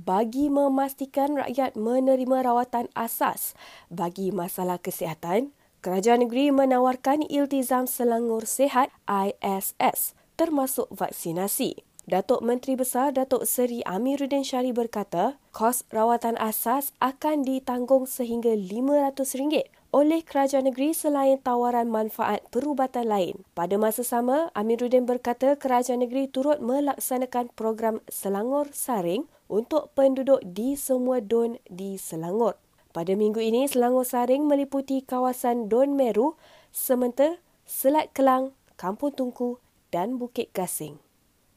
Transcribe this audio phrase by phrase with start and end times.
[0.00, 3.52] bagi memastikan rakyat menerima rawatan asas
[3.92, 11.80] bagi masalah kesihatan, Kerajaan negeri menawarkan Iltizam Selangor Sehat ISS termasuk vaksinasi.
[12.04, 19.72] Datuk Menteri Besar Datuk Seri Amiruddin Syari berkata, kos rawatan asas akan ditanggung sehingga RM500
[19.90, 23.42] oleh kerajaan negeri selain tawaran manfaat perubatan lain.
[23.58, 30.78] Pada masa sama, Amiruddin berkata kerajaan negeri turut melaksanakan program Selangor Saring untuk penduduk di
[30.78, 32.54] semua don di Selangor.
[32.94, 36.38] Pada minggu ini, Selangor Saring meliputi kawasan Don Meru,
[36.70, 39.62] Sementa, Selat Kelang, Kampung Tungku
[39.94, 40.98] dan Bukit Gasing.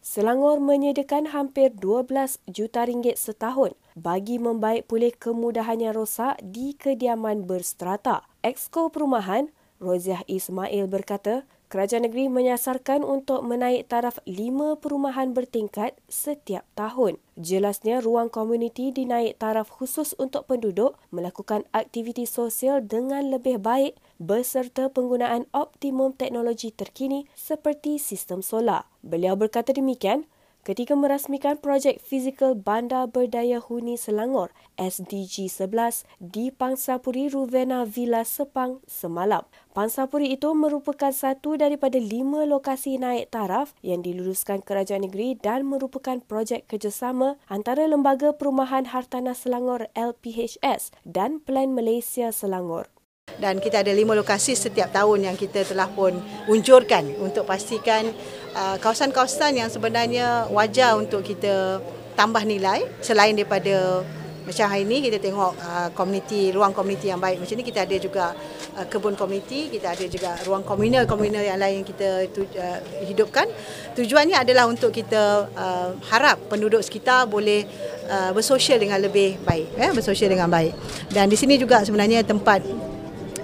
[0.00, 7.46] Selangor menyediakan hampir 12 juta ringgit setahun bagi membaik pulih kemudahan yang rosak di kediaman
[7.46, 8.26] berstrata.
[8.40, 16.66] Exco Perumahan, Roziah Ismail berkata, kerajaan negeri menyasarkan untuk menaik taraf lima perumahan bertingkat setiap
[16.74, 17.16] tahun.
[17.38, 24.90] Jelasnya, ruang komuniti dinaik taraf khusus untuk penduduk melakukan aktiviti sosial dengan lebih baik beserta
[24.90, 28.90] penggunaan optimum teknologi terkini seperti sistem solar.
[29.06, 30.26] Beliau berkata demikian
[30.60, 38.84] ketika merasmikan projek fizikal Bandar Berdaya Huni Selangor SDG 11 di Pangsapuri Ruvena Villa Sepang
[38.84, 39.44] semalam.
[39.72, 46.20] Pangsapuri itu merupakan satu daripada lima lokasi naik taraf yang diluluskan kerajaan negeri dan merupakan
[46.20, 52.92] projek kerjasama antara Lembaga Perumahan Hartanah Selangor LPHS dan Plan Malaysia Selangor
[53.38, 56.18] dan kita ada lima lokasi setiap tahun yang kita telah pun
[56.50, 58.10] unjurkan untuk pastikan
[58.54, 61.78] kawasan-kawasan yang sebenarnya wajar untuk kita
[62.18, 62.84] tambah nilai.
[63.00, 64.02] Selain daripada
[64.40, 67.96] macam hari ini kita tengok uh, komuniti ruang komuniti yang baik macam ni kita ada
[68.00, 68.34] juga
[68.74, 73.46] uh, kebun komuniti kita ada juga ruang komunal komunal yang lain kita tu, uh, hidupkan.
[73.94, 77.62] Tujuannya adalah untuk kita uh, harap penduduk sekitar boleh
[78.10, 80.74] uh, bersosial dengan lebih baik eh bersosial dengan baik.
[81.12, 82.64] Dan di sini juga sebenarnya tempat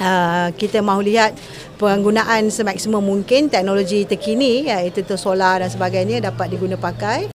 [0.00, 1.36] uh, kita mahu lihat
[1.76, 7.30] penggunaan semaksimum mungkin teknologi terkini iaitu solar dan sebagainya dapat diguna pakai.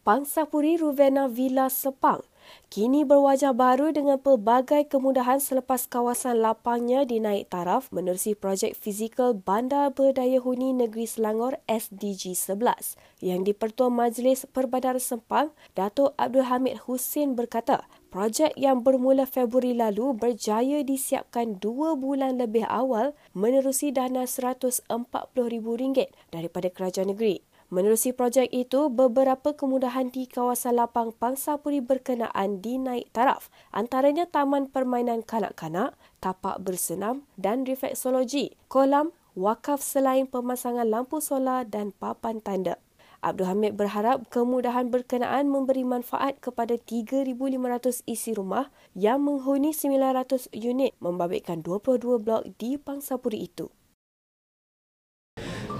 [0.00, 2.24] Pangsapuri Ruvena Villa Sepang
[2.72, 9.92] kini berwajah baru dengan pelbagai kemudahan selepas kawasan lapangnya dinaik taraf menerusi projek fizikal Bandar
[9.92, 17.36] Berdaya Huni Negeri Selangor SDG 11 yang dipertua Majlis Perbadaran Sempang Datuk Abdul Hamid Hussein
[17.36, 26.10] berkata Projek yang bermula Februari lalu berjaya disiapkan dua bulan lebih awal menerusi dana RM140,000
[26.34, 27.46] daripada kerajaan negeri.
[27.70, 35.22] Menerusi projek itu, beberapa kemudahan di kawasan lapang Pangsapuri berkenaan dinaik taraf, antaranya taman permainan
[35.22, 42.74] kanak-kanak, tapak bersenam dan refleksologi, kolam, wakaf selain pemasangan lampu solar dan papan tanda.
[43.20, 50.96] Abdul Hamid berharap kemudahan berkenaan memberi manfaat kepada 3,500 isi rumah yang menghuni 900 unit
[51.04, 53.68] membabitkan 22 blok di Pangsapuri itu.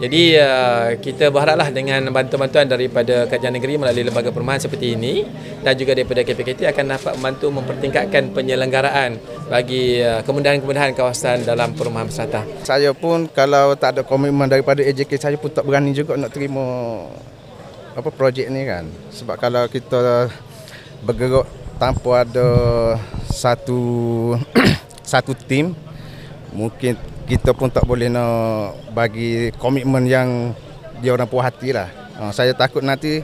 [0.00, 5.28] Jadi uh, kita berharaplah dengan bantuan-bantuan daripada kerajaan negeri melalui lembaga perumahan seperti ini
[5.60, 9.20] dan juga daripada KPKT akan dapat membantu mempertingkatkan penyelenggaraan
[9.52, 12.48] bagi uh, kemudahan-kemudahan kawasan dalam perumahan bersata.
[12.64, 17.04] Saya pun kalau tak ada komitmen daripada AJK saya pun tak berani juga nak terima
[17.92, 18.88] apa projek ni kan.
[19.12, 20.32] Sebab kalau kita
[21.04, 21.44] bergerak
[21.76, 22.48] tanpa ada
[23.28, 23.80] satu
[25.12, 25.76] satu tim
[26.56, 26.96] mungkin
[27.30, 30.50] kita pun tak boleh nak bagi komitmen yang
[30.98, 31.86] dia orang puas hati lah.
[32.18, 33.22] Uh, saya takut nanti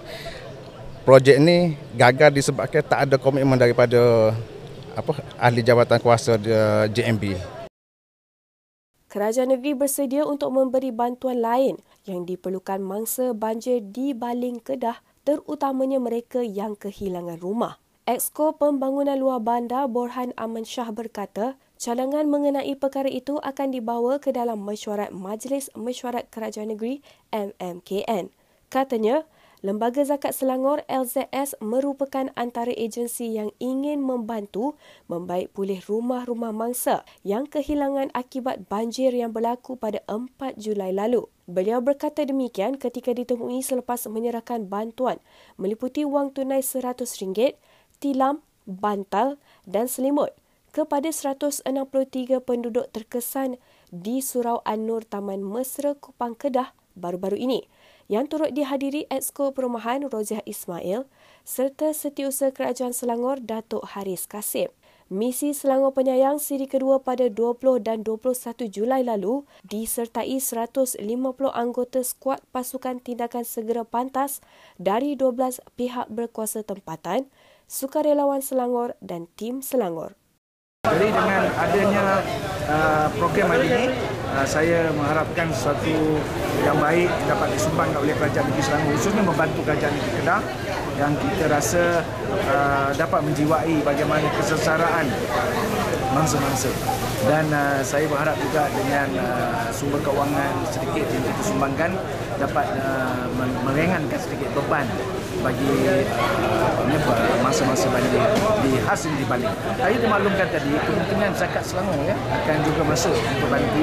[1.03, 4.31] projek ni gagal disebabkan tak ada komitmen daripada
[4.95, 5.11] apa
[5.43, 6.39] ahli jabatan kuasa
[6.87, 7.35] JMB.
[9.11, 11.75] Kerajaan negeri bersedia untuk memberi bantuan lain
[12.07, 17.83] yang diperlukan mangsa banjir di Baling Kedah terutamanya mereka yang kehilangan rumah.
[18.07, 24.33] Exco Pembangunan Luar Bandar Borhan Aman Shah berkata, Cadangan mengenai perkara itu akan dibawa ke
[24.33, 27.05] dalam mesyuarat Majlis Mesyuarat Kerajaan Negeri
[27.37, 28.33] MMKN.
[28.73, 29.29] Katanya,
[29.65, 34.77] Lembaga Zakat Selangor LZS merupakan antara agensi yang ingin membantu
[35.09, 41.25] membaik pulih rumah-rumah mangsa yang kehilangan akibat banjir yang berlaku pada 4 Julai lalu.
[41.49, 45.19] Beliau berkata demikian ketika ditemui selepas menyerahkan bantuan
[45.57, 47.57] meliputi wang tunai RM100,
[47.97, 50.37] tilam, bantal dan selimut
[50.77, 51.65] kepada 163
[52.45, 53.57] penduduk terkesan
[53.89, 57.65] di Surau An-Nur Taman Mesra Kupang Kedah baru-baru ini
[58.13, 61.09] yang turut dihadiri Exco Perumahan Roziah Ismail
[61.49, 64.69] serta Setiausaha Kerajaan Selangor Datuk Haris Kasim.
[65.09, 70.99] Misi Selangor Penyayang siri kedua pada 20 dan 21 Julai lalu disertai 150
[71.55, 74.43] anggota skuad pasukan tindakan segera pantas
[74.83, 77.31] dari 12 pihak berkuasa tempatan,
[77.71, 80.19] sukarelawan Selangor dan tim Selangor.
[80.87, 82.05] Jadi dengan adanya
[82.71, 83.87] uh, program hari ini,
[84.31, 86.23] uh, saya mengharapkan sesuatu
[86.63, 90.41] yang baik dapat disumbangkan oleh Kerajaan Negeri Selangor khususnya membantu Kerajaan Negeri Kedah
[90.97, 91.83] yang kita rasa
[92.49, 95.07] uh, dapat menjiwai bagaimana kesesaraan
[96.15, 96.71] mangsa-mangsa.
[97.27, 101.91] Dan uh, saya berharap juga dengan uh, sumber keuangan sedikit yang kita sumbangkan
[102.37, 103.27] dapat uh,
[103.65, 104.87] meringankan sedikit beban
[105.45, 106.03] bagi uh,
[107.45, 108.23] masa-masa banjir
[108.65, 109.47] di hasil di Bali.
[109.79, 113.83] Saya dimaklumkan tadi kepentingan zakat Selangor ya akan juga masuk untuk bantu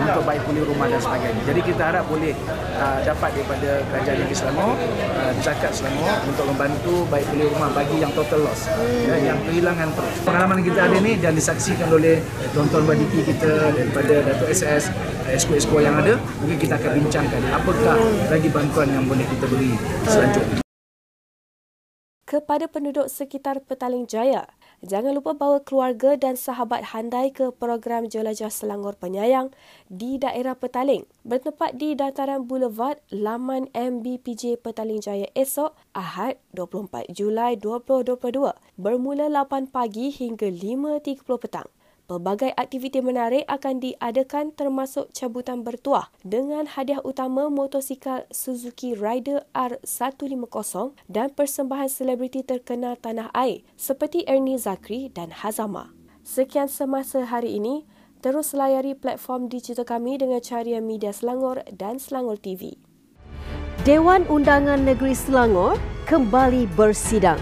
[0.00, 1.42] untuk baik pulih rumah dan sebagainya.
[1.46, 2.32] Jadi kita harap boleh
[2.78, 7.96] uh, dapat daripada kerajaan negeri Selangor uh, zakat Selangor untuk membantu baik pulih rumah bagi
[8.00, 8.66] yang total loss
[9.06, 10.16] ya, yang kehilangan terus.
[10.24, 12.18] Pengalaman kita ada ini dan disaksikan oleh
[12.56, 14.90] tuan-tuan badiki kita daripada Datuk SS
[15.30, 17.93] esko-esko yang ada mungkin kita akan bincangkan apakah
[18.28, 19.72] lagi bantuan yang boleh kita beri
[20.06, 20.64] selanjutnya
[22.34, 24.50] kepada penduduk sekitar Petaling Jaya.
[24.82, 29.54] Jangan lupa bawa keluarga dan sahabat handai ke program Jelajah Selangor Penyayang
[29.86, 31.06] di daerah Petaling.
[31.22, 38.50] Bertempat di dataran Boulevard Laman MBPJ Petaling Jaya esok Ahad 24 Julai 2022
[38.82, 41.70] bermula 8 pagi hingga 5.30 petang.
[42.04, 51.00] Pelbagai aktiviti menarik akan diadakan termasuk cabutan bertuah dengan hadiah utama motosikal Suzuki Rider R150
[51.08, 55.96] dan persembahan selebriti terkenal tanah air seperti Ernie Zakri dan Hazama.
[56.20, 57.88] Sekian semasa hari ini,
[58.20, 62.76] terus layari platform digital kami dengan carian media Selangor dan Selangor TV.
[63.88, 67.40] Dewan Undangan Negeri Selangor kembali bersidang.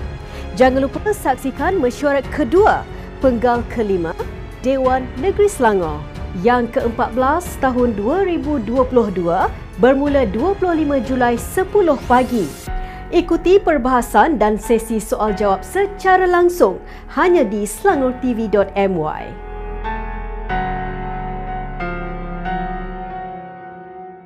[0.54, 2.86] Jangan lupa saksikan mesyuarat kedua
[3.18, 4.14] penggal kelima
[4.62, 5.98] Dewan Negeri Selangor
[6.46, 8.70] yang ke-14 tahun 2022
[9.82, 11.66] bermula 25 Julai 10
[12.06, 12.46] pagi.
[13.10, 16.78] Ikuti perbahasan dan sesi soal jawab secara langsung
[17.18, 19.41] hanya di selangortv.my.